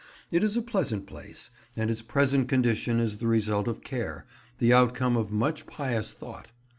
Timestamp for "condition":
2.49-2.99